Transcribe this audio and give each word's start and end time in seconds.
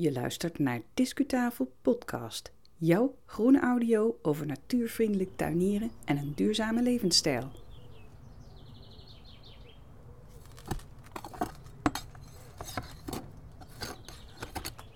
Je 0.00 0.12
luistert 0.12 0.58
naar 0.58 0.80
Discutafel 0.94 1.72
Podcast. 1.82 2.52
Jouw 2.76 3.14
groene 3.26 3.60
audio 3.60 4.18
over 4.22 4.46
natuurvriendelijk 4.46 5.36
tuinieren 5.36 5.90
en 6.04 6.16
een 6.16 6.32
duurzame 6.34 6.82
levensstijl. 6.82 7.50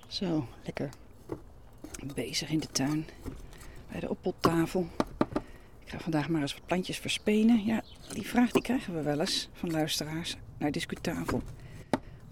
Zo, 0.06 0.46
lekker 0.64 0.88
bezig 2.14 2.50
in 2.50 2.58
de 2.58 2.68
tuin. 2.72 3.06
Bij 3.90 4.00
de 4.00 4.08
oppottafel. 4.10 4.88
Ik 5.78 5.88
ga 5.88 5.98
vandaag 5.98 6.28
maar 6.28 6.40
eens 6.40 6.54
wat 6.54 6.66
plantjes 6.66 6.98
verspenen. 6.98 7.64
Ja, 7.64 7.82
die 8.12 8.26
vraag 8.26 8.50
die 8.50 8.62
krijgen 8.62 8.94
we 8.94 9.02
wel 9.02 9.20
eens 9.20 9.48
van 9.52 9.70
luisteraars 9.70 10.36
naar 10.58 10.70
Discutafel. 10.70 11.42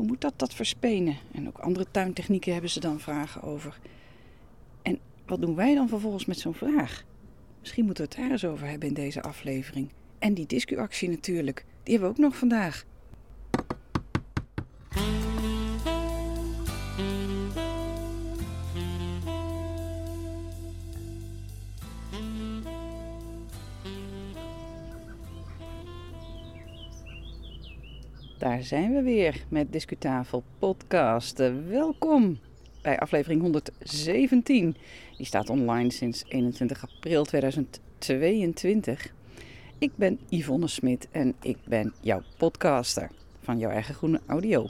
Hoe 0.01 0.09
moet 0.09 0.21
dat, 0.21 0.33
dat 0.37 0.55
verspenen? 0.55 1.17
En 1.33 1.49
ook 1.49 1.59
andere 1.59 1.87
tuintechnieken 1.91 2.53
hebben 2.53 2.71
ze 2.71 2.81
dan 2.81 3.01
vragen 3.01 3.43
over. 3.43 3.79
En 4.83 4.99
wat 5.27 5.41
doen 5.41 5.55
wij 5.55 5.75
dan 5.75 5.89
vervolgens 5.89 6.25
met 6.25 6.39
zo'n 6.39 6.55
vraag? 6.55 7.05
Misschien 7.61 7.85
moeten 7.85 8.05
we 8.05 8.11
het 8.11 8.21
daar 8.21 8.31
eens 8.31 8.45
over 8.45 8.67
hebben 8.67 8.89
in 8.89 8.95
deze 8.95 9.23
aflevering. 9.23 9.89
En 10.19 10.35
die 10.35 10.47
discuactie 10.47 11.09
natuurlijk, 11.09 11.65
die 11.83 11.93
hebben 11.93 12.11
we 12.13 12.17
ook 12.17 12.31
nog 12.31 12.37
vandaag. 12.39 12.85
Daar 28.41 28.63
zijn 28.63 28.95
we 28.95 29.03
weer 29.03 29.45
met 29.49 29.73
Discutafel 29.73 30.43
Podcast. 30.59 31.39
Welkom 31.69 32.39
bij 32.83 32.99
aflevering 32.99 33.41
117. 33.41 34.77
Die 35.17 35.27
staat 35.27 35.51
online 35.51 35.93
sinds 35.93 36.25
21 36.29 36.83
april 36.83 37.25
2022. 37.25 39.15
Ik 39.79 39.93
ben 39.97 40.21
Yvonne 40.29 40.67
Smit 40.67 41.09
en 41.11 41.35
ik 41.41 41.57
ben 41.65 41.93
jouw 42.01 42.23
podcaster 42.39 43.11
van 43.41 43.59
jouw 43.59 43.71
eigen 43.71 43.95
groene 43.95 44.21
audio. 44.27 44.67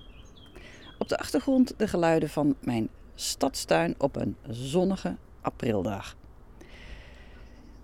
Op 0.98 1.09
de 1.09 1.19
achtergrond 1.19 1.75
de 1.77 1.89
geluiden 1.89 2.28
van 2.28 2.56
mijn 2.61 2.89
stadstuin 3.14 3.94
op 3.98 4.16
een 4.16 4.37
zonnige 4.48 5.16
aprildag. 5.41 6.16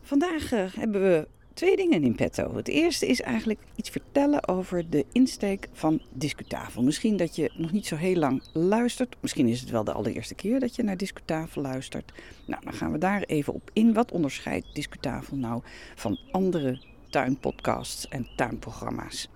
Vandaag 0.03 0.53
eh, 0.53 0.65
hebben 0.75 1.03
we 1.03 1.29
twee 1.57 1.77
dingen 1.77 2.03
in 2.03 2.15
petto. 2.15 2.57
Het 2.57 2.69
eerste 2.69 3.07
is 3.07 3.21
eigenlijk 3.21 3.61
iets 3.75 3.91
vertellen 3.91 4.49
over 4.49 4.91
de 4.91 5.05
insteek 5.13 5.69
van 5.73 6.01
Discutafel. 6.13 6.83
Misschien 6.83 7.17
dat 7.17 7.37
je 7.37 7.53
nog 7.57 7.73
niet 7.73 7.87
zo 7.87 7.97
heel 7.97 8.17
lang 8.17 8.43
luistert. 8.53 9.17
Misschien 9.21 9.49
is 9.49 9.61
het 9.61 9.71
wel 9.71 9.85
de 9.85 9.93
allereerste 9.93 10.35
keer 10.35 10.61
dat 10.61 10.77
je 10.77 10.83
naar 10.83 10.97
Discutafel 10.97 11.63
luistert. 11.63 12.13
Nou, 12.47 12.65
dan 12.65 12.73
gaan 12.73 12.93
we 12.93 12.99
daar 12.99 13.23
even 13.23 13.53
op 13.53 13.71
in. 13.73 13.93
Wat 13.93 14.13
onderscheidt 14.13 14.75
Discutafel 14.75 15.37
nou 15.37 15.63
van 15.95 16.19
andere 16.31 16.81
tuinpodcasts 17.11 18.09
en 18.09 18.29
tuinprogramma's? 18.37 19.29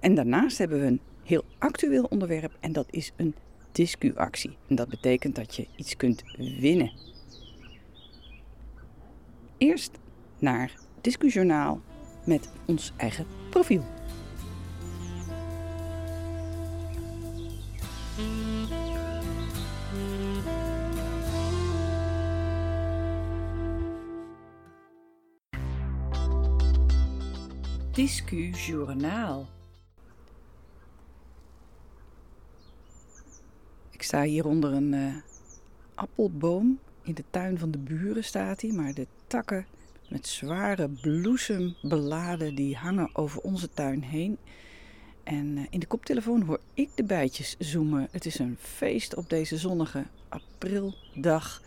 En 0.00 0.14
daarnaast 0.14 0.58
hebben 0.58 0.80
we 0.80 0.86
een 0.86 1.00
heel 1.22 1.44
actueel 1.58 2.04
onderwerp 2.04 2.56
en 2.60 2.72
dat 2.72 2.86
is 2.90 3.12
een 3.16 3.34
discuactie. 3.72 4.56
En 4.68 4.74
dat 4.74 4.88
betekent 4.88 5.34
dat 5.34 5.56
je 5.56 5.66
iets 5.76 5.96
kunt 5.96 6.22
winnen. 6.36 6.92
Eerst 9.58 9.98
naar 10.38 10.72
Discujournaal 11.00 11.80
met 12.24 12.50
ons 12.66 12.92
eigen 12.96 13.26
profiel. 13.50 13.84
Discujournaal. 27.92 29.48
Ik 33.90 34.02
sta 34.02 34.22
hier 34.22 34.46
onder 34.46 34.72
een 34.72 34.92
uh, 34.92 35.14
appelboom. 35.94 36.78
In 37.02 37.14
de 37.14 37.24
tuin 37.30 37.58
van 37.58 37.70
de 37.70 37.78
buren 37.78 38.24
staat 38.24 38.60
hij, 38.60 38.72
maar 38.72 38.94
de 38.94 39.06
takken 39.26 39.66
met 40.10 40.26
zware 40.26 40.88
bloesembeladen 40.88 42.54
die 42.54 42.76
hangen 42.76 43.10
over 43.12 43.40
onze 43.40 43.70
tuin 43.70 44.02
heen. 44.02 44.38
En 45.24 45.56
eh, 45.56 45.64
in 45.70 45.80
de 45.80 45.86
koptelefoon 45.86 46.42
hoor 46.42 46.60
ik 46.74 46.88
de 46.94 47.04
bijtjes 47.04 47.56
zoomen. 47.58 48.08
Het 48.10 48.26
is 48.26 48.38
een 48.38 48.56
feest 48.60 49.14
op 49.14 49.28
deze 49.30 49.56
zonnige 49.56 50.04
aprildag 50.28 51.62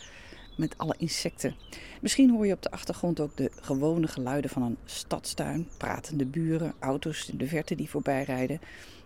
met 0.57 0.77
alle 0.77 0.95
insecten. 0.97 1.55
Misschien 2.01 2.29
hoor 2.29 2.45
je 2.45 2.53
op 2.53 2.61
de 2.61 2.71
achtergrond 2.71 3.19
ook 3.19 3.37
de 3.37 3.51
gewone 3.61 4.07
geluiden 4.07 4.49
van 4.49 4.61
een 4.61 4.77
stadstuin. 4.85 5.67
Pratende 5.77 6.25
buren, 6.25 6.73
auto's 6.79 7.29
in 7.29 7.37
de 7.37 7.47
verte 7.47 7.75
die 7.75 7.89
voorbij 7.89 8.23
rijden. 8.23 8.59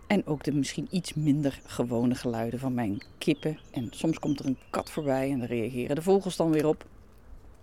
En 0.06 0.26
ook 0.26 0.44
de 0.44 0.52
misschien 0.52 0.88
iets 0.90 1.14
minder 1.14 1.60
gewone 1.66 2.14
geluiden 2.14 2.58
van 2.58 2.74
mijn 2.74 3.02
kippen. 3.18 3.58
En 3.70 3.88
soms 3.90 4.18
komt 4.18 4.40
er 4.40 4.46
een 4.46 4.58
kat 4.70 4.90
voorbij 4.90 5.30
en 5.30 5.38
daar 5.38 5.48
reageren 5.48 5.96
de 5.96 6.02
vogels 6.02 6.36
dan 6.36 6.50
weer 6.50 6.66
op. 6.66 6.86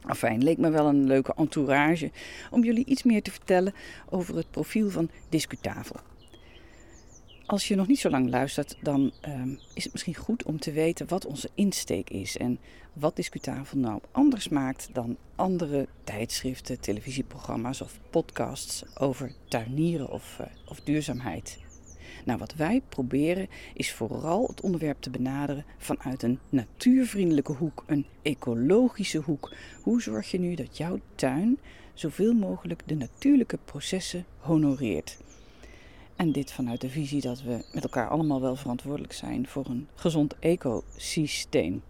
Enfin, 0.08 0.44
leek 0.44 0.58
me 0.58 0.70
wel 0.70 0.88
een 0.88 1.08
leuke 1.08 1.34
entourage 1.36 2.12
om 2.52 2.64
jullie 2.64 2.86
iets 2.86 3.04
meer 3.04 3.22
te 3.22 3.32
vertellen 3.32 3.74
over 4.10 4.36
het 4.36 4.52
profiel 4.52 4.90
van 4.90 5.10
Discutafel. 5.30 5.96
Als 7.46 7.68
je 7.68 7.76
nog 7.76 7.88
niet 7.88 8.00
zo 8.00 8.10
lang 8.10 8.30
luistert, 8.30 8.78
dan 8.82 9.12
ehm, 9.22 9.50
is 9.74 9.84
het 9.84 9.92
misschien 9.92 10.16
goed 10.16 10.44
om 10.44 10.60
te 10.60 10.72
weten 10.72 11.08
wat 11.08 11.26
onze 11.26 11.50
insteek 11.54 12.10
is 12.10 12.38
en 12.38 12.60
wat 12.94 13.16
Discutafel 13.16 13.78
nou 13.78 14.02
anders 14.12 14.50
maakt 14.50 14.90
dan 14.94 15.18
andere 15.36 15.88
tijdschriften, 16.04 16.80
televisieprogramma's 16.80 17.82
of 17.82 18.00
podcasts 18.10 18.98
over 18.98 19.32
tuinieren 19.48 20.10
of, 20.12 20.38
uh, 20.42 20.48
of 20.66 20.80
duurzaamheid. 20.82 21.65
Nou, 22.26 22.40
wat 22.40 22.56
wij 22.56 22.82
proberen 22.90 23.48
is 23.74 23.94
vooral 23.94 24.48
het 24.48 24.62
onderwerp 24.62 25.02
te 25.02 25.10
benaderen 25.10 25.66
vanuit 25.78 26.24
een 26.24 26.40
natuurvriendelijke 26.50 27.52
hoek, 27.52 27.84
een 27.88 28.06
ecologische 28.22 29.20
hoek. 29.20 29.52
Hoe 29.82 30.02
zorg 30.02 30.32
je 30.32 30.40
nu 30.40 30.56
dat 30.56 30.78
jouw 30.78 31.00
tuin 31.16 31.60
zoveel 31.94 32.34
mogelijk 32.34 32.82
de 32.86 32.96
natuurlijke 32.96 33.58
processen 33.66 34.26
honoreert? 34.40 35.18
En 36.16 36.32
dit 36.32 36.52
vanuit 36.52 36.82
de 36.82 36.90
visie 36.90 37.22
dat 37.22 37.42
we 37.42 37.66
met 37.74 37.84
elkaar 37.84 38.10
allemaal 38.10 38.42
wel 38.42 38.56
verantwoordelijk 38.56 39.14
zijn 39.14 39.48
voor 39.48 39.66
een 39.66 39.88
gezond 39.96 40.40
ecosysteem. 40.40 41.82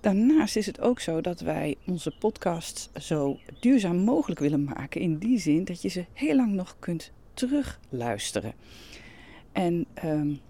Daarnaast 0.00 0.56
is 0.56 0.66
het 0.66 0.80
ook 0.80 1.00
zo 1.00 1.20
dat 1.20 1.40
wij 1.40 1.76
onze 1.86 2.10
podcasts 2.18 2.88
zo 3.00 3.38
duurzaam 3.60 3.96
mogelijk 3.96 4.40
willen 4.40 4.64
maken. 4.64 5.00
In 5.00 5.18
die 5.18 5.38
zin 5.38 5.64
dat 5.64 5.82
je 5.82 5.88
ze 5.88 6.04
heel 6.12 6.36
lang 6.36 6.52
nog 6.52 6.76
kunt 6.78 7.12
terugluisteren. 7.34 8.52
En 9.52 9.86
um, 10.04 10.40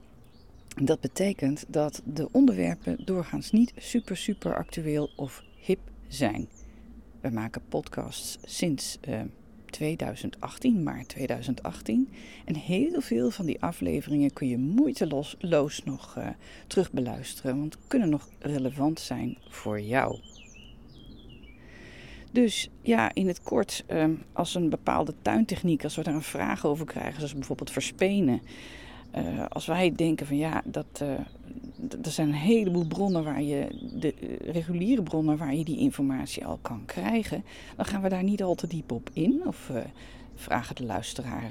dat 0.82 1.00
betekent 1.00 1.64
dat 1.68 2.02
de 2.04 2.28
onderwerpen 2.30 3.04
doorgaans 3.04 3.50
niet 3.50 3.72
super, 3.76 4.16
super 4.16 4.56
actueel 4.56 5.10
of 5.16 5.42
hip 5.56 5.80
zijn. 6.08 6.48
We 7.20 7.30
maken 7.30 7.62
podcasts 7.68 8.38
sinds 8.44 8.98
uh, 9.08 9.20
2018, 9.66 10.82
maart 10.82 11.08
2018. 11.08 12.08
En 12.44 12.56
heel 12.56 13.00
veel 13.00 13.30
van 13.30 13.46
die 13.46 13.62
afleveringen 13.62 14.32
kun 14.32 14.48
je 14.48 14.58
moeiteloos 14.58 15.84
nog 15.84 16.16
uh, 16.18 16.28
terugbeluisteren, 16.66 17.58
want 17.58 17.76
kunnen 17.86 18.08
nog 18.08 18.28
relevant 18.38 19.00
zijn 19.00 19.38
voor 19.48 19.80
jou. 19.80 20.18
Dus 22.32 22.70
ja, 22.82 23.14
in 23.14 23.26
het 23.26 23.42
kort, 23.42 23.84
ehm, 23.86 24.14
als 24.32 24.54
een 24.54 24.68
bepaalde 24.68 25.14
tuintechniek, 25.22 25.84
als 25.84 25.96
we 25.96 26.02
daar 26.02 26.14
een 26.14 26.22
vraag 26.22 26.66
over 26.66 26.86
krijgen, 26.86 27.14
zoals 27.14 27.34
bijvoorbeeld 27.34 27.70
verspenen. 27.70 28.40
Uh, 29.16 29.44
als 29.48 29.66
wij 29.66 29.92
denken 29.92 30.26
van 30.26 30.36
ja, 30.36 30.62
dat, 30.64 31.00
uh, 31.02 31.08
er 32.04 32.10
zijn 32.10 32.28
een 32.28 32.34
heleboel 32.34 32.86
bronnen 32.86 33.24
waar 33.24 33.42
je, 33.42 33.88
de 33.94 34.14
uh, 34.20 34.52
reguliere 34.52 35.02
bronnen 35.02 35.36
waar 35.36 35.54
je 35.54 35.64
die 35.64 35.78
informatie 35.78 36.46
al 36.46 36.58
kan 36.62 36.84
krijgen, 36.84 37.44
dan 37.76 37.84
gaan 37.84 38.02
we 38.02 38.08
daar 38.08 38.22
niet 38.22 38.42
al 38.42 38.54
te 38.54 38.66
diep 38.66 38.92
op 38.92 39.10
in. 39.12 39.42
Of 39.46 39.70
vragen 40.34 40.74
de 40.74 40.84
luisteraar 40.84 41.50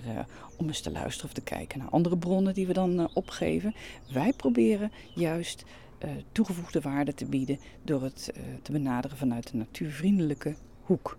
om 0.58 0.68
eens 0.68 0.82
te 0.82 0.92
luisteren 0.92 1.30
of 1.30 1.34
te 1.34 1.42
kijken 1.42 1.80
naar 1.80 1.90
andere 1.90 2.18
bronnen 2.18 2.54
die 2.54 2.68
we 2.68 2.74
dan 2.74 3.10
opgeven. 3.14 3.76
Wij 4.14 4.34
proberen 4.34 4.92
juist 5.16 5.64
toegevoegde 6.32 6.82
waarde 6.82 7.14
te 7.14 7.26
bieden 7.26 7.60
door 7.84 8.04
het 8.04 8.34
te 8.62 8.72
benaderen 8.72 9.18
vanuit 9.18 9.52
een 9.52 9.58
natuurvriendelijke 9.58 10.56
hoek. 10.84 11.18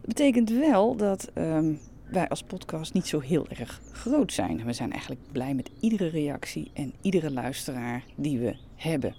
Dat 0.00 0.14
betekent 0.14 0.50
wel 0.50 0.96
dat 0.96 1.30
um, 1.34 1.78
wij 2.10 2.28
als 2.28 2.42
podcast 2.42 2.92
niet 2.92 3.06
zo 3.06 3.20
heel 3.20 3.48
erg 3.48 3.80
groot 3.92 4.32
zijn. 4.32 4.64
We 4.64 4.72
zijn 4.72 4.90
eigenlijk 4.90 5.20
blij 5.32 5.54
met 5.54 5.70
iedere 5.80 6.08
reactie 6.08 6.70
en 6.74 6.92
iedere 7.00 7.30
luisteraar 7.30 8.04
die 8.14 8.38
we 8.38 8.56
hebben. 8.74 9.14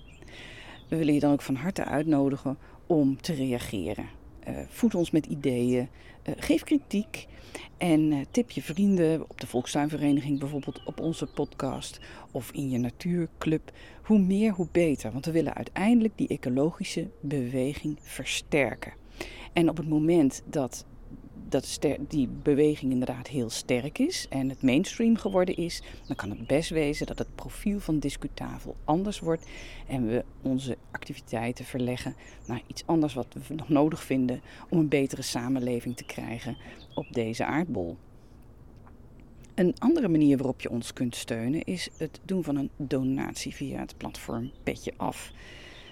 We 0.90 0.98
willen 0.98 1.14
je 1.14 1.20
dan 1.20 1.32
ook 1.32 1.42
van 1.42 1.56
harte 1.56 1.86
uitnodigen 1.86 2.58
om 2.88 3.22
te 3.22 3.34
reageren. 3.34 4.10
Voed 4.68 4.96
ons 4.96 5.12
met 5.12 5.26
ideeën. 5.26 5.88
geef 6.24 6.64
kritiek. 6.64 7.28
En 7.78 8.26
tip 8.32 8.52
je 8.52 8.62
vrienden 8.62 9.30
op 9.30 9.42
de 9.42 9.48
Volkstuinvereniging, 9.48 10.40
bijvoorbeeld 10.40 10.82
op 10.86 11.00
onze 11.00 11.26
podcast 11.26 12.00
of 12.32 12.52
in 12.52 12.70
je 12.70 12.78
natuurclub. 12.78 13.72
Hoe 14.04 14.20
meer, 14.20 14.52
hoe 14.52 14.68
beter. 14.72 15.12
Want 15.12 15.26
we 15.26 15.32
willen 15.32 15.54
uiteindelijk 15.54 16.18
die 16.18 16.28
ecologische 16.28 17.10
beweging 17.20 17.98
versterken. 18.02 18.94
En 19.54 19.70
op 19.70 19.78
het 19.78 19.90
moment 19.90 20.44
dat 20.46 20.86
dat 21.50 21.80
die 22.08 22.28
beweging 22.28 22.92
inderdaad 22.92 23.28
heel 23.28 23.50
sterk 23.50 24.00
is 24.00 24.26
en 24.30 24.50
het 24.50 24.62
mainstream 24.62 25.18
geworden 25.18 25.56
is, 25.56 25.82
dan 26.08 26.16
kan 26.16 26.30
het 26.30 26.48
best 26.48 26.70
wezen 26.70 27.06
dat 27.06 27.18
het 27.18 27.36
profiel 27.36 27.80
van 27.80 28.00
Discutafel 28.00 28.76
anders 28.84 29.20
wordt 29.20 29.46
en 29.88 30.08
we 30.08 30.24
onze 30.42 30.78
activiteiten 30.92 31.66
verleggen 31.66 32.16
naar 32.46 32.62
iets 32.68 32.84
anders 32.86 33.14
wat 33.14 33.36
we 33.48 33.54
nog 33.54 33.70
nodig 33.70 34.04
vinden 34.04 34.42
om 34.70 34.80
een 34.80 34.88
betere 34.88 35.22
samenleving 35.22 35.98
te 35.98 36.06
krijgen 36.06 36.58
op 36.96 37.06
deze 37.12 37.46
aardbol. 37.46 37.98
Een 39.56 39.76
andere 39.78 40.08
manier 40.08 40.38
waarop 40.38 40.62
je 40.62 40.70
ons 40.70 40.94
kunt 40.94 41.16
steunen 41.16 41.64
is 41.64 41.90
het 41.98 42.20
doen 42.26 42.44
van 42.44 42.56
een 42.56 42.70
donatie 42.78 43.56
via 43.56 43.80
het 43.80 43.98
platform 43.98 44.52
Petje 44.64 44.94
Af. 44.98 45.32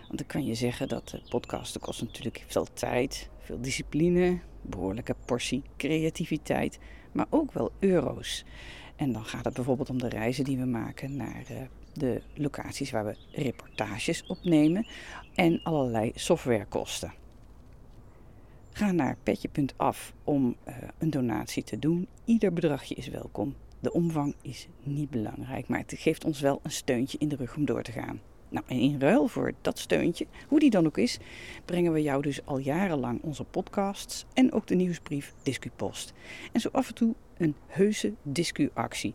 Want 0.07 0.17
dan 0.17 0.27
kan 0.27 0.45
je 0.45 0.55
zeggen 0.55 0.87
dat 0.87 1.09
de 1.09 1.21
podcasten 1.29 1.81
kost 1.81 2.01
natuurlijk 2.01 2.43
veel 2.47 2.67
tijd, 2.73 3.29
veel 3.39 3.61
discipline, 3.61 4.39
behoorlijke 4.61 5.15
portie 5.25 5.63
creativiteit, 5.77 6.79
maar 7.11 7.27
ook 7.29 7.51
wel 7.51 7.71
euro's. 7.79 8.45
En 8.95 9.11
dan 9.11 9.25
gaat 9.25 9.45
het 9.45 9.53
bijvoorbeeld 9.53 9.89
om 9.89 9.97
de 9.97 10.09
reizen 10.09 10.43
die 10.43 10.57
we 10.57 10.65
maken 10.65 11.15
naar 11.15 11.43
uh, 11.51 11.57
de 11.93 12.21
locaties 12.33 12.91
waar 12.91 13.05
we 13.05 13.15
reportages 13.31 14.25
opnemen 14.25 14.87
en 15.35 15.59
allerlei 15.63 16.11
softwarekosten. 16.15 17.13
Ga 18.71 18.91
naar 18.91 19.17
petje.af 19.23 20.13
om 20.23 20.55
uh, 20.67 20.75
een 20.97 21.09
donatie 21.09 21.63
te 21.63 21.79
doen. 21.79 22.07
Ieder 22.25 22.53
bedragje 22.53 22.95
is 22.95 23.07
welkom. 23.07 23.55
De 23.79 23.93
omvang 23.93 24.35
is 24.41 24.67
niet 24.83 25.09
belangrijk, 25.09 25.67
maar 25.67 25.79
het 25.79 25.93
geeft 25.97 26.25
ons 26.25 26.39
wel 26.39 26.59
een 26.63 26.71
steuntje 26.71 27.17
in 27.17 27.27
de 27.27 27.35
rug 27.35 27.55
om 27.55 27.65
door 27.65 27.83
te 27.83 27.91
gaan. 27.91 28.21
Nou, 28.55 28.67
en 28.67 28.79
in 28.79 28.99
ruil 28.99 29.27
voor 29.27 29.53
dat 29.61 29.79
steuntje, 29.79 30.27
hoe 30.47 30.59
die 30.59 30.69
dan 30.69 30.85
ook 30.85 30.97
is, 30.97 31.17
brengen 31.65 31.93
we 31.93 32.01
jou 32.01 32.21
dus 32.21 32.45
al 32.45 32.57
jarenlang 32.57 33.21
onze 33.21 33.43
podcasts 33.43 34.25
en 34.33 34.51
ook 34.51 34.67
de 34.67 34.75
nieuwsbrief 34.75 35.33
DiscuPost. 35.43 36.13
En 36.51 36.61
zo 36.61 36.69
af 36.71 36.87
en 36.87 36.93
toe 36.93 37.15
een 37.37 37.55
heuse 37.67 38.13
discuactie. 38.21 39.13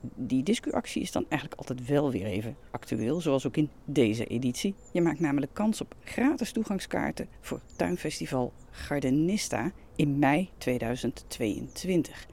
Die 0.00 0.42
discuactie 0.42 1.02
is 1.02 1.12
dan 1.12 1.24
eigenlijk 1.28 1.60
altijd 1.60 1.86
wel 1.86 2.10
weer 2.10 2.26
even 2.26 2.56
actueel, 2.70 3.20
zoals 3.20 3.46
ook 3.46 3.56
in 3.56 3.70
deze 3.84 4.26
editie. 4.26 4.74
Je 4.92 5.00
maakt 5.00 5.20
namelijk 5.20 5.54
kans 5.54 5.80
op 5.80 5.94
gratis 6.04 6.52
toegangskaarten 6.52 7.28
voor 7.40 7.60
Tuinfestival 7.76 8.52
Gardenista 8.70 9.72
in 9.96 10.18
mei 10.18 10.50
2022. 10.58 12.26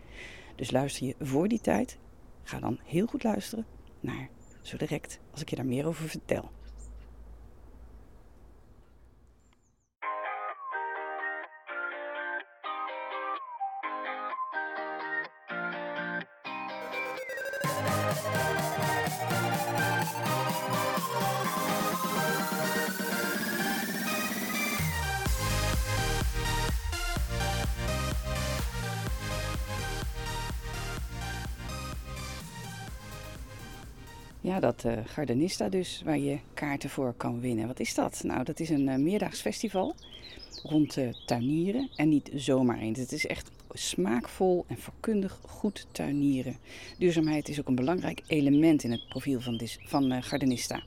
Dus 0.56 0.71
luister 0.71 1.07
je 1.07 1.15
voor 1.19 1.47
die 1.47 1.62
tijd, 1.62 1.97
ga 2.44 2.59
dan 2.59 2.80
heel 2.83 3.06
goed 3.06 3.24
luisteren 3.24 3.65
naar 4.00 4.30
zo 4.69 4.77
direct 4.77 5.19
als 5.31 5.42
ik 5.42 5.50
je 5.50 5.56
daar 5.56 5.66
meer 5.66 5.86
over 5.86 6.10
vertel. 6.10 6.51
Ja, 34.49 34.59
dat 34.59 34.83
uh, 34.85 34.93
Gardenista 35.05 35.69
dus, 35.69 36.01
waar 36.05 36.17
je 36.17 36.39
kaarten 36.53 36.89
voor 36.89 37.13
kan 37.17 37.39
winnen. 37.39 37.67
Wat 37.67 37.79
is 37.79 37.93
dat? 37.93 38.21
Nou, 38.23 38.43
dat 38.43 38.59
is 38.59 38.69
een 38.69 38.87
uh, 38.87 38.95
meerdaags 38.95 39.41
festival 39.41 39.95
rond 40.63 40.97
uh, 40.97 41.09
tuinieren. 41.25 41.89
En 41.95 42.09
niet 42.09 42.29
zomaar 42.35 42.79
eens. 42.79 42.99
Het 42.99 43.11
is 43.11 43.25
echt 43.25 43.51
smaakvol 43.73 44.65
en 44.67 44.77
vakkundig 44.77 45.39
goed 45.47 45.87
tuinieren. 45.91 46.55
Duurzaamheid 46.97 47.49
is 47.49 47.59
ook 47.59 47.67
een 47.67 47.75
belangrijk 47.75 48.21
element 48.27 48.83
in 48.83 48.91
het 48.91 49.07
profiel 49.09 49.39
van, 49.39 49.61
van 49.85 50.23
Gardenista. 50.23 50.81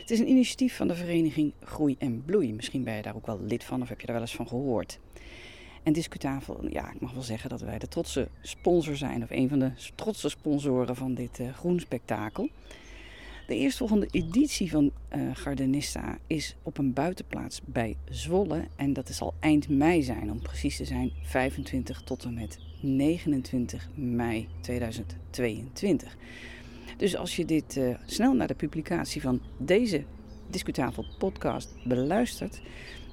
Het 0.00 0.10
is 0.10 0.18
een 0.18 0.28
initiatief 0.28 0.76
van 0.76 0.88
de 0.88 0.94
vereniging 0.94 1.52
Groei 1.62 1.96
en 1.98 2.22
Bloei. 2.24 2.52
Misschien 2.52 2.84
ben 2.84 2.94
je 2.94 3.02
daar 3.02 3.16
ook 3.16 3.26
wel 3.26 3.40
lid 3.40 3.64
van 3.64 3.82
of 3.82 3.88
heb 3.88 4.00
je 4.00 4.06
daar 4.06 4.14
wel 4.14 4.24
eens 4.24 4.36
van 4.36 4.48
gehoord. 4.48 4.98
En 5.82 5.92
Discutafel, 5.92 6.68
ja, 6.68 6.92
ik 6.92 7.00
mag 7.00 7.12
wel 7.12 7.22
zeggen 7.22 7.50
dat 7.50 7.60
wij 7.60 7.78
de 7.78 7.88
trotse 7.88 8.28
sponsor 8.42 8.96
zijn, 8.96 9.22
of 9.22 9.30
een 9.30 9.48
van 9.48 9.58
de 9.58 9.72
trotse 9.94 10.28
sponsoren 10.28 10.96
van 10.96 11.14
dit 11.14 11.40
groen 11.54 11.80
spektakel. 11.80 12.48
De 13.46 13.56
eerstvolgende 13.56 14.08
editie 14.10 14.70
van 14.70 14.90
uh, 15.16 15.30
Gardenista 15.34 16.18
is 16.26 16.56
op 16.62 16.78
een 16.78 16.92
buitenplaats 16.92 17.60
bij 17.64 17.96
Zwolle. 18.08 18.64
En 18.76 18.92
dat 18.92 19.08
zal 19.08 19.34
eind 19.40 19.68
mei 19.68 20.02
zijn, 20.02 20.30
om 20.30 20.42
precies 20.42 20.76
te 20.76 20.84
zijn 20.84 21.12
25 21.22 22.02
tot 22.02 22.24
en 22.24 22.34
met 22.34 22.58
29 22.80 23.88
mei 23.94 24.48
2022. 24.60 26.16
Dus 26.96 27.16
als 27.16 27.36
je 27.36 27.44
dit 27.44 27.76
uh, 27.76 27.94
snel 28.06 28.32
naar 28.34 28.46
de 28.46 28.54
publicatie 28.54 29.20
van 29.20 29.40
deze 29.58 30.04
Discutafel 30.50 31.04
podcast 31.18 31.74
beluistert, 31.84 32.60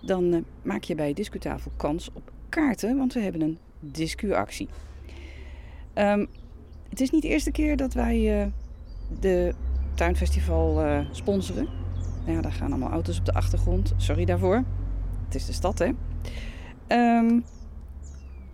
dan 0.02 0.34
uh, 0.34 0.40
maak 0.62 0.84
je 0.84 0.96
bij 0.96 1.14
Discutafel 1.14 1.72
kans 1.78 2.10
op 2.14 2.32
kaarten, 2.50 2.98
want 2.98 3.14
we 3.14 3.20
hebben 3.20 3.42
een 3.42 3.58
discuactie. 3.80 4.68
Um, 5.96 6.28
het 6.90 7.02
is 7.02 7.10
niet 7.10 7.22
de 7.22 7.28
eerste 7.28 7.52
keer 7.52 7.78
dat 7.78 7.94
wij 7.94 8.52
de 9.20 9.54
tuinfestival 9.94 10.86
uh, 10.86 11.00
sponsoren. 11.12 11.68
Ja, 12.26 12.42
daar 12.42 12.52
gaan 12.52 12.72
allemaal 12.72 12.92
auto's 12.92 13.20
op 13.20 13.26
de 13.26 13.34
achtergrond. 13.34 13.94
Sorry 13.98 14.26
daarvoor. 14.26 14.64
Het 15.26 15.36
is 15.36 15.46
de 15.46 15.54
stad, 15.54 15.80
hè. 15.80 15.92
Um, 16.88 17.44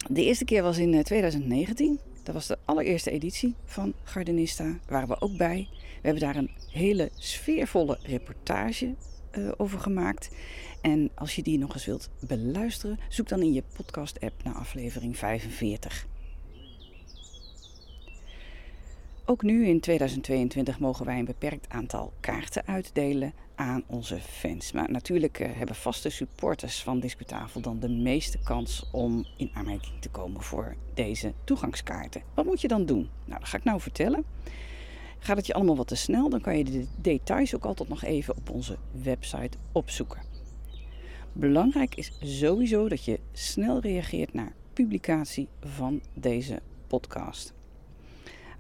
de 0.10 0.24
eerste 0.24 0.46
keer 0.46 0.64
was 0.64 0.78
in 0.78 1.04
2019. 1.04 2.00
Eh, 2.04 2.16
dat 2.24 2.34
was 2.34 2.48
de 2.48 2.58
allereerste 2.66 3.12
editie 3.12 3.56
van 3.66 3.94
Gardenista. 4.04 4.64
Daar 4.64 4.80
waren 4.88 5.08
we 5.08 5.22
ook 5.22 5.38
bij. 5.38 5.68
We 5.72 6.02
hebben 6.02 6.22
daar 6.22 6.36
een 6.36 6.52
hele 6.72 7.10
sfeervolle 7.16 7.98
reportage 8.02 8.96
uh, 9.38 9.52
over 9.58 9.80
gemaakt. 9.80 10.30
En 10.82 11.10
als 11.16 11.36
je 11.36 11.44
die 11.44 11.58
nog 11.58 11.74
eens 11.74 11.86
wilt 11.86 12.10
beluisteren, 12.20 13.00
zoek 13.10 13.28
dan 13.28 13.42
in 13.42 13.54
je 13.54 13.64
podcast-app 13.76 14.44
naar 14.44 14.54
aflevering 14.54 15.18
45. 15.18 16.08
Ook 19.28 19.44
nu 19.44 19.68
in 19.68 19.80
2022 19.80 20.80
mogen 20.80 21.06
wij 21.06 21.20
een 21.20 21.26
beperkt 21.26 21.70
aantal 21.70 22.14
kaarten 22.20 22.68
uitdelen 22.68 23.34
aan 23.56 23.84
onze 23.88 24.20
fans. 24.20 24.72
Maar 24.72 24.92
natuurlijk 24.92 25.40
eh, 25.40 25.50
hebben 25.54 25.76
vaste 25.76 26.10
supporters 26.10 26.84
van 26.84 27.00
Discutafel 27.00 27.62
dan 27.62 27.80
de 27.80 27.90
meeste 27.90 28.38
kans 28.44 28.90
om 28.92 29.26
in 29.38 29.52
aanmerking 29.54 30.02
te 30.02 30.10
komen 30.10 30.42
voor 30.42 30.76
deze 30.94 31.34
toegangskaarten. 31.44 32.22
Wat 32.34 32.46
moet 32.46 32.62
je 32.62 32.68
dan 32.68 32.86
doen? 32.86 33.10
Nou, 33.26 33.40
dat 33.40 33.50
ga 33.50 33.58
ik 33.58 33.64
nou 33.64 33.82
vertellen. 33.82 34.24
Gaat 35.20 35.38
het 35.38 35.48
je 35.48 35.54
allemaal 35.54 35.76
wat 35.78 35.88
te 35.88 35.96
snel, 35.96 36.30
dan 36.30 36.42
kan 36.42 36.58
je 36.58 36.64
de 36.64 36.88
details 37.02 37.56
ook 37.56 37.66
altijd 37.66 37.90
nog 37.90 38.04
even 38.04 38.38
op 38.38 38.50
onze 38.50 38.78
website 39.04 39.58
opzoeken. 39.72 40.22
Belangrijk 41.34 41.96
is 41.96 42.12
sowieso 42.20 42.90
dat 42.90 43.06
je 43.06 43.20
snel 43.32 43.80
reageert 43.80 44.34
naar 44.34 44.54
publicatie 44.74 45.48
van 45.60 46.02
deze 46.14 46.62
podcast. 46.88 47.54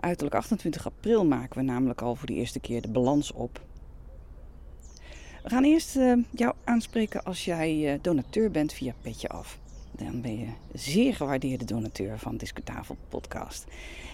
Uiterlijk 0.06 0.36
28 0.36 0.86
april 0.86 1.26
maken 1.26 1.58
we 1.58 1.64
namelijk 1.64 2.02
al 2.02 2.16
voor 2.16 2.28
de 2.28 2.34
eerste 2.34 2.60
keer 2.60 2.82
de 2.82 2.88
balans 2.88 3.32
op. 3.32 3.62
We 5.44 5.50
gaan 5.50 5.64
eerst 5.64 5.96
uh, 5.96 6.24
jou 6.32 6.56
aanspreken 6.64 7.24
als 7.24 7.46
jij 7.46 7.94
uh, 7.94 8.00
donateur 8.02 8.52
bent 8.52 8.74
via 8.74 8.94
Petje 9.02 9.28
Af. 9.28 9.60
Dan 9.92 10.22
ben 10.22 10.40
je 10.40 10.48
zeer 10.74 11.16
gewaardeerde 11.16 11.66
donateur 11.66 12.20
van 12.20 12.38
Discutafel 12.38 12.98
Podcast. 13.10 13.66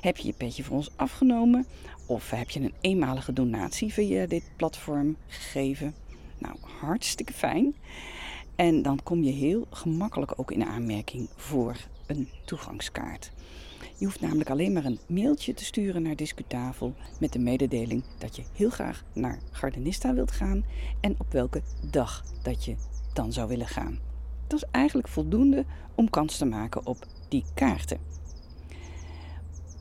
Heb 0.01 0.17
je 0.17 0.27
je 0.27 0.33
petje 0.33 0.63
voor 0.63 0.75
ons 0.75 0.91
afgenomen 0.95 1.65
of 2.05 2.29
heb 2.29 2.49
je 2.49 2.59
een 2.59 2.73
eenmalige 2.81 3.33
donatie 3.33 3.93
via 3.93 4.25
dit 4.25 4.51
platform 4.55 5.15
gegeven? 5.27 5.93
Nou, 6.37 6.55
hartstikke 6.79 7.33
fijn. 7.33 7.75
En 8.55 8.81
dan 8.81 9.03
kom 9.03 9.23
je 9.23 9.31
heel 9.31 9.67
gemakkelijk 9.69 10.39
ook 10.39 10.51
in 10.51 10.65
aanmerking 10.65 11.29
voor 11.35 11.75
een 12.07 12.29
toegangskaart. 12.45 13.31
Je 14.01 14.07
hoeft 14.07 14.21
namelijk 14.21 14.49
alleen 14.49 14.73
maar 14.73 14.85
een 14.85 14.99
mailtje 15.07 15.53
te 15.53 15.65
sturen 15.65 16.01
naar 16.01 16.15
Discutafel 16.15 16.93
met 17.19 17.33
de 17.33 17.39
mededeling 17.39 18.03
dat 18.17 18.35
je 18.35 18.43
heel 18.55 18.69
graag 18.69 19.03
naar 19.13 19.39
Gardenista 19.51 20.13
wilt 20.13 20.31
gaan 20.31 20.65
en 21.01 21.15
op 21.17 21.31
welke 21.31 21.61
dag 21.89 22.25
dat 22.41 22.65
je 22.65 22.75
dan 23.13 23.33
zou 23.33 23.47
willen 23.47 23.67
gaan. 23.67 23.99
Dat 24.47 24.63
is 24.63 24.69
eigenlijk 24.71 25.07
voldoende 25.07 25.65
om 25.95 26.09
kans 26.09 26.37
te 26.37 26.45
maken 26.45 26.85
op 26.85 27.05
die 27.29 27.43
kaarten. 27.53 27.99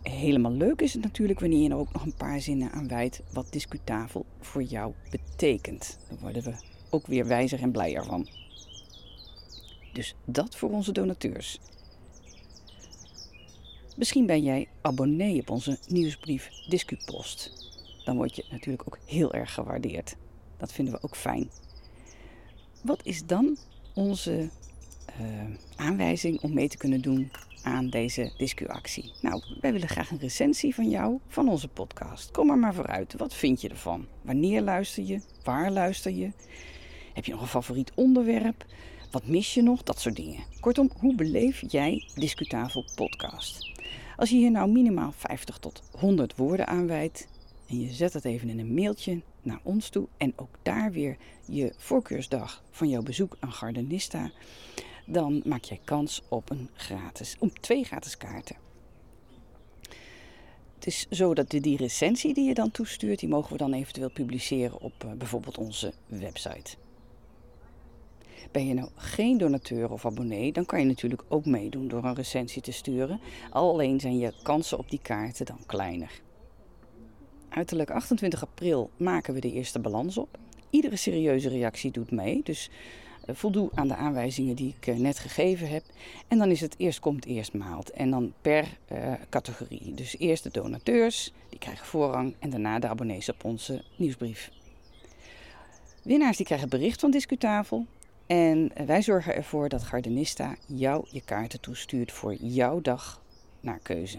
Helemaal 0.03 0.53
leuk 0.53 0.81
is 0.81 0.93
het 0.93 1.03
natuurlijk 1.03 1.41
wanneer 1.41 1.63
je 1.63 1.71
er 1.71 1.77
ook 1.77 1.93
nog 1.93 2.05
een 2.05 2.17
paar 2.17 2.41
zinnen 2.41 2.73
aan 2.73 2.89
wijdt 2.89 3.23
wat 3.33 3.53
Discutafel 3.53 4.27
voor 4.41 4.63
jou 4.63 4.93
betekent. 5.11 5.99
Daar 6.09 6.19
worden 6.19 6.43
we 6.43 6.55
ook 6.91 7.07
weer 7.07 7.27
wijzer 7.27 7.61
en 7.61 7.73
blijer 7.73 8.05
van. 8.05 8.29
Dus 9.93 10.15
dat 10.25 10.57
voor 10.57 10.71
onze 10.71 10.93
donateurs. 10.93 11.59
Misschien 14.01 14.27
ben 14.27 14.43
jij 14.43 14.69
abonnee 14.81 15.41
op 15.41 15.51
onze 15.51 15.79
nieuwsbrief 15.89 16.51
Discupost. 16.69 17.53
Dan 18.05 18.17
word 18.17 18.37
je 18.37 18.45
natuurlijk 18.51 18.83
ook 18.87 18.99
heel 19.07 19.33
erg 19.33 19.55
gewaardeerd. 19.55 20.17
Dat 20.57 20.73
vinden 20.73 20.95
we 20.95 21.03
ook 21.03 21.17
fijn. 21.17 21.51
Wat 22.83 23.07
is 23.07 23.27
dan 23.27 23.57
onze 23.95 24.49
uh, 25.21 25.27
aanwijzing 25.77 26.41
om 26.41 26.55
mee 26.55 26.69
te 26.69 26.77
kunnen 26.77 27.01
doen 27.01 27.31
aan 27.63 27.91
deze 27.91 28.33
discuactie? 28.39 29.13
Nou, 29.23 29.43
wij 29.61 29.73
willen 29.73 29.89
graag 29.89 30.11
een 30.11 30.19
recensie 30.19 30.75
van 30.75 30.91
jou 30.91 31.19
van 31.29 31.49
onze 31.49 31.69
podcast. 31.69 32.31
Kom 32.31 32.51
er 32.51 32.59
maar 32.59 32.75
vooruit. 32.75 33.15
Wat 33.17 33.35
vind 33.35 33.61
je 33.61 33.69
ervan? 33.69 34.07
Wanneer 34.23 34.63
luister 34.63 35.05
je? 35.05 35.21
Waar 35.45 35.71
luister 35.71 36.13
je? 36.13 36.31
Heb 37.15 37.25
je 37.25 37.33
nog 37.33 37.41
een 37.41 37.47
favoriet 37.47 37.93
onderwerp? 37.95 38.65
Wat 39.11 39.27
mis 39.27 39.55
je 39.55 39.63
nog? 39.63 39.83
Dat 39.83 40.01
soort 40.01 40.17
dingen. 40.17 40.45
Kortom, 40.61 40.91
hoe 40.99 41.15
beleef 41.15 41.63
jij 41.69 42.09
Discutafel 42.15 42.85
podcast? 42.95 43.71
Als 44.17 44.31
je 44.31 44.37
hier 44.37 44.51
nou 44.51 44.71
minimaal 44.71 45.13
50 45.13 45.59
tot 45.59 45.83
100 45.91 46.37
woorden 46.37 46.67
aanwijdt 46.67 47.29
en 47.69 47.81
je 47.81 47.93
zet 47.93 48.13
het 48.13 48.25
even 48.25 48.49
in 48.49 48.59
een 48.59 48.75
mailtje 48.75 49.21
naar 49.43 49.61
ons 49.63 49.89
toe 49.89 50.09
en 50.17 50.33
ook 50.37 50.59
daar 50.63 50.93
weer 50.93 51.17
je 51.45 51.75
voorkeursdag 51.77 52.63
van 52.71 52.89
jouw 52.89 53.03
bezoek 53.03 53.37
aan 53.41 53.53
Gardenista, 53.53 54.31
dan 55.07 55.43
maak 55.45 55.65
jij 55.65 55.81
kans 55.85 56.23
op, 56.29 56.51
een 56.51 56.69
gratis, 56.75 57.37
op 57.39 57.59
twee 57.59 57.85
gratis 57.85 58.17
kaarten. 58.17 58.57
Het 60.75 60.87
is 60.87 61.07
zo 61.11 61.35
dat 61.35 61.51
die 61.51 61.77
recensie 61.77 62.35
die 62.35 62.49
je 62.49 62.55
dan 62.55 62.71
toestuurt, 62.71 63.19
die 63.19 63.29
mogen 63.29 63.53
we 63.53 63.59
dan 63.59 63.73
eventueel 63.73 64.11
publiceren 64.11 64.81
op 64.81 65.05
uh, 65.05 65.13
bijvoorbeeld 65.13 65.59
onze 65.59 65.93
website. 66.07 66.77
Ben 68.51 68.67
je 68.67 68.75
nou 68.75 68.89
geen 68.95 69.39
donateur 69.39 69.91
of 69.91 70.07
abonnee, 70.07 70.53
dan 70.53 70.67
kan 70.67 70.81
je 70.81 70.87
natuurlijk 70.87 71.23
ook 71.29 71.47
meedoen 71.47 71.89
door 71.89 72.05
een 72.05 72.15
recensie 72.15 72.63
te 72.63 72.73
sturen. 72.73 73.21
Alleen 73.51 74.01
zijn 74.01 74.19
je 74.19 74.33
kansen 74.43 74.79
op 74.79 74.91
die 74.91 75.01
kaarten 75.03 75.47
dan 75.47 75.59
kleiner. 75.67 76.21
Uiterlijk 77.49 77.91
28 77.91 78.43
april 78.43 78.91
maken 78.97 79.35
we 79.35 79.41
de 79.41 79.53
eerste 79.53 79.79
balans 79.79 80.19
op. 80.19 80.39
Iedere 80.71 80.97
serieuze 80.97 81.49
reactie 81.49 81.91
doet 81.91 82.11
mee, 82.11 82.41
dus 82.45 82.71
eh, 83.25 83.35
voldoe 83.35 83.71
aan 83.75 83.89
de 83.89 83.97
aanwijzingen 83.97 84.57
die 84.57 84.75
ik 84.79 84.87
eh, 84.87 84.97
net 84.97 85.19
gegeven 85.19 85.69
heb. 85.69 85.85
En 86.29 86.39
dan 86.39 86.51
is 86.51 86.61
het 86.61 86.75
eerst 86.79 87.01
komt, 87.01 87.27
eerst 87.27 87.53
maalt. 87.53 87.91
En 87.91 88.11
dan 88.11 88.33
per 88.41 88.65
uh, 88.93 89.13
categorie. 89.29 89.95
Dus 89.95 90.19
eerst 90.19 90.43
de 90.43 90.51
donateurs, 90.51 91.33
die 91.49 91.59
krijgen 91.59 91.87
voorrang. 91.87 92.35
En 92.39 92.51
daarna 92.51 92.79
de 92.79 92.89
abonnees 92.89 93.29
op 93.29 93.45
onze 93.45 93.85
nieuwsbrief. 93.97 94.51
Winnaars 96.03 96.37
die 96.37 96.47
krijgen 96.47 96.69
bericht 96.69 97.01
van 97.01 97.11
Discutafel. 97.11 97.87
En 98.31 98.71
wij 98.87 99.03
zorgen 99.03 99.35
ervoor 99.35 99.69
dat 99.69 99.83
Gardenista 99.83 100.57
jou 100.67 101.07
je 101.11 101.21
kaarten 101.21 101.61
toestuurt 101.61 102.13
voor 102.13 102.35
jouw 102.35 102.81
dag 102.81 103.23
naar 103.61 103.79
keuze. 103.79 104.19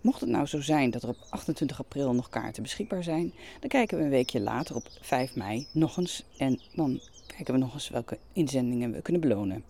Mocht 0.00 0.20
het 0.20 0.30
nou 0.30 0.46
zo 0.46 0.60
zijn 0.60 0.90
dat 0.90 1.02
er 1.02 1.08
op 1.08 1.26
28 1.30 1.78
april 1.78 2.14
nog 2.14 2.28
kaarten 2.28 2.62
beschikbaar 2.62 3.02
zijn, 3.02 3.32
dan 3.60 3.68
kijken 3.68 3.98
we 3.98 4.04
een 4.04 4.10
weekje 4.10 4.40
later 4.40 4.76
op 4.76 4.88
5 5.00 5.36
mei 5.36 5.66
nog 5.72 5.96
eens 5.96 6.24
en 6.36 6.60
dan 6.74 7.00
kijken 7.26 7.54
we 7.54 7.60
nog 7.60 7.74
eens 7.74 7.88
welke 7.88 8.18
inzendingen 8.32 8.92
we 8.92 9.02
kunnen 9.02 9.22
belonen. 9.22 9.64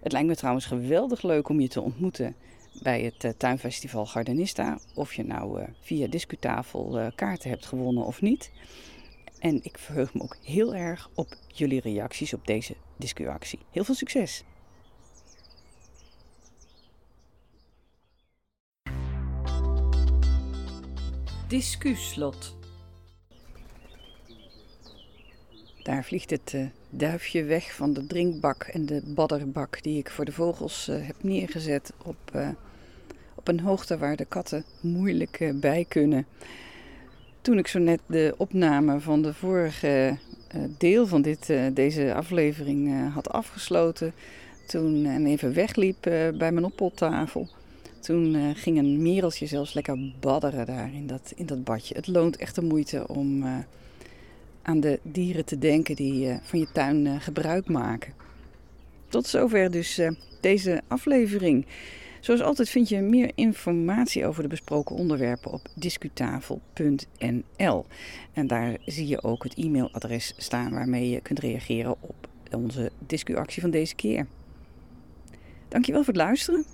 Het 0.00 0.12
lijkt 0.12 0.28
me 0.28 0.36
trouwens 0.36 0.66
geweldig 0.66 1.22
leuk 1.22 1.48
om 1.48 1.60
je 1.60 1.68
te 1.68 1.80
ontmoeten 1.80 2.36
bij 2.82 3.02
het 3.02 3.24
uh, 3.24 3.30
tuinfestival 3.36 4.06
Gardenista. 4.06 4.78
Of 4.94 5.14
je 5.14 5.24
nou 5.24 5.60
uh, 5.60 5.66
via 5.80 6.06
Discutafel 6.06 6.98
uh, 6.98 7.06
kaarten 7.14 7.50
hebt 7.50 7.66
gewonnen 7.66 8.04
of 8.04 8.20
niet. 8.20 8.50
En 9.38 9.60
ik 9.62 9.78
verheug 9.78 10.14
me 10.14 10.22
ook 10.22 10.36
heel 10.42 10.74
erg 10.74 11.10
op 11.14 11.36
jullie 11.46 11.80
reacties 11.80 12.34
op 12.34 12.46
deze 12.46 12.74
discuactie. 12.96 13.58
Heel 13.70 13.84
veel 13.84 13.94
succes! 13.94 14.44
Discuslot. 21.48 22.56
Daar 25.82 26.04
vliegt 26.04 26.30
het 26.30 26.52
uh, 26.54 26.66
duifje 26.90 27.44
weg 27.44 27.74
van 27.74 27.92
de 27.92 28.06
drinkbak 28.06 28.62
en 28.62 28.86
de 28.86 29.02
badderbak 29.06 29.82
die 29.82 29.98
ik 29.98 30.10
voor 30.10 30.24
de 30.24 30.32
vogels 30.32 30.88
uh, 30.88 31.06
heb 31.06 31.16
neergezet 31.22 31.92
op, 32.04 32.16
uh, 32.34 32.48
op 33.34 33.48
een 33.48 33.60
hoogte 33.60 33.98
waar 33.98 34.16
de 34.16 34.24
katten 34.24 34.64
moeilijk 34.80 35.52
bij 35.54 35.84
kunnen. 35.88 36.26
Toen 37.48 37.58
ik 37.58 37.66
zo 37.66 37.78
net 37.78 38.00
de 38.06 38.34
opname 38.36 39.00
van 39.00 39.22
de 39.22 39.34
vorige 39.34 40.16
deel 40.78 41.06
van 41.06 41.22
dit, 41.22 41.52
deze 41.72 42.14
aflevering 42.14 43.12
had 43.12 43.30
afgesloten, 43.30 44.12
toen 44.66 45.04
en 45.04 45.26
even 45.26 45.52
wegliep 45.52 46.00
bij 46.38 46.52
mijn 46.52 46.64
oppottafel, 46.64 47.48
toen 48.00 48.54
ging 48.54 48.78
een 48.78 49.02
mereltje 49.02 49.46
zelfs 49.46 49.74
lekker 49.74 50.12
badderen 50.20 50.66
daar 50.66 50.94
in 50.94 51.06
dat, 51.06 51.32
in 51.36 51.46
dat 51.46 51.64
badje. 51.64 51.94
Het 51.94 52.06
loont 52.06 52.36
echt 52.36 52.54
de 52.54 52.62
moeite 52.62 53.08
om 53.08 53.44
aan 54.62 54.80
de 54.80 55.00
dieren 55.02 55.44
te 55.44 55.58
denken 55.58 55.96
die 55.96 56.38
van 56.42 56.58
je 56.58 56.66
tuin 56.72 57.20
gebruik 57.20 57.68
maken. 57.68 58.12
Tot 59.08 59.26
zover 59.26 59.70
dus 59.70 60.00
deze 60.40 60.82
aflevering. 60.88 61.66
Zoals 62.20 62.42
altijd 62.42 62.68
vind 62.68 62.88
je 62.88 63.00
meer 63.00 63.30
informatie 63.34 64.26
over 64.26 64.42
de 64.42 64.48
besproken 64.48 64.96
onderwerpen 64.96 65.52
op 65.52 65.68
discutafel.nl. 65.74 67.86
En 68.32 68.46
daar 68.46 68.76
zie 68.84 69.06
je 69.06 69.22
ook 69.22 69.42
het 69.42 69.54
e-mailadres 69.54 70.34
staan 70.36 70.70
waarmee 70.70 71.10
je 71.10 71.20
kunt 71.20 71.38
reageren 71.38 71.96
op 72.00 72.28
onze 72.50 72.90
discuactie 73.06 73.62
van 73.62 73.70
deze 73.70 73.94
keer. 73.94 74.26
Dankjewel 75.68 76.04
voor 76.04 76.14
het 76.14 76.22
luisteren. 76.22 76.64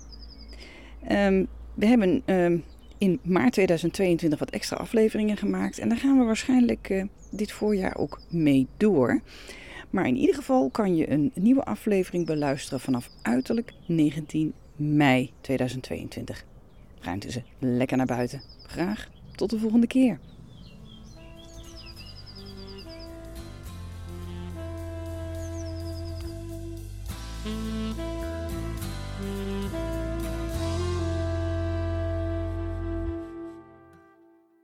Um, 1.11 1.47
we 1.73 1.85
hebben 1.85 2.23
um, 2.25 2.63
in 2.97 3.19
maart 3.23 3.53
2022 3.53 4.39
wat 4.39 4.49
extra 4.49 4.77
afleveringen 4.77 5.37
gemaakt. 5.37 5.79
En 5.79 5.89
daar 5.89 5.97
gaan 5.97 6.17
we 6.17 6.25
waarschijnlijk 6.25 6.89
uh, 6.89 7.03
dit 7.31 7.51
voorjaar 7.51 7.97
ook 7.97 8.21
mee 8.29 8.67
door. 8.77 9.21
Maar 9.89 10.07
in 10.07 10.17
ieder 10.17 10.35
geval 10.35 10.69
kan 10.69 10.95
je 10.95 11.09
een 11.09 11.31
nieuwe 11.33 11.63
aflevering 11.63 12.25
beluisteren 12.25 12.79
vanaf 12.79 13.09
uiterlijk 13.21 13.73
19 13.85 14.53
mei 14.75 15.31
2022. 15.41 16.45
Ga 16.99 17.11
intussen 17.11 17.43
lekker 17.59 17.97
naar 17.97 18.05
buiten. 18.05 18.41
Graag 18.63 19.09
tot 19.35 19.49
de 19.49 19.59
volgende 19.59 19.87
keer. 19.87 20.19